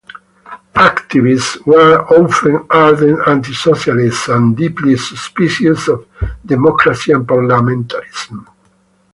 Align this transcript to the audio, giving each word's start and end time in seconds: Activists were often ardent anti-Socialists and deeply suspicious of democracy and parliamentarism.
Activists 0.77 1.63
were 1.67 1.99
often 2.11 2.65
ardent 2.71 3.19
anti-Socialists 3.27 4.29
and 4.29 4.57
deeply 4.57 4.95
suspicious 4.97 5.87
of 5.89 6.07
democracy 6.43 7.11
and 7.11 7.27
parliamentarism. 7.27 8.47